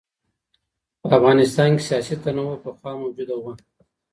[1.01, 3.53] په افغانستان کې سیاسي تنوع پخوا موجوده وه.